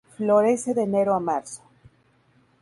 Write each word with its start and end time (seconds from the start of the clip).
Florece 0.17 0.69
de 0.73 0.81
enero 0.89 1.13
a 1.13 1.19
marzo. 1.19 1.61